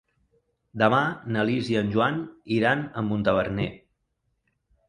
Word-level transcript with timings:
Demà 0.81 1.01
na 1.35 1.43
Lis 1.49 1.69
i 1.73 1.77
en 1.83 1.93
Joan 1.97 2.19
iran 2.57 2.83
a 3.03 3.07
Montaverner. 3.11 3.71